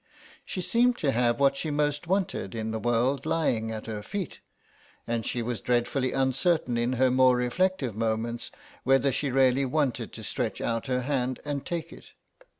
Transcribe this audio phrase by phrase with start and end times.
[0.43, 4.39] She seemed to have what she most wanted in the world lying at her feet,
[5.05, 8.49] and she was dreadfully uncertain in her more reflective moments
[8.83, 12.13] whether she really wanted to stretch out her hand and take it.